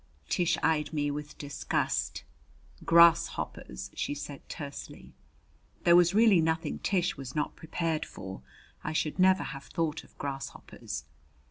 [0.29, 2.23] Tish eyed me with disgust.
[2.83, 5.13] "Grasshoppers!" she said tersely.
[5.83, 8.41] There was really nothing Tish was not prepared for.
[8.83, 11.03] I should never have thought of grasshoppers.